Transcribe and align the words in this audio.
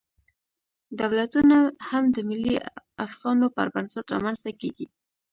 دولتونه 0.99 1.57
هم 1.89 2.03
د 2.15 2.17
ملي 2.29 2.55
افسانو 3.05 3.47
پر 3.55 3.67
بنسټ 3.73 4.05
رامنځ 4.15 4.39
ته 4.45 4.51
کېږي. 4.61 4.87